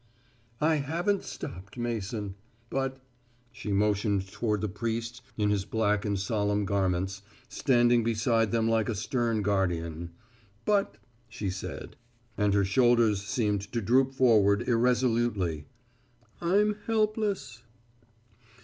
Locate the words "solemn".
6.17-6.65